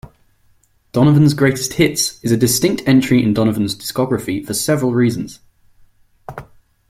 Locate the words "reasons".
4.95-5.39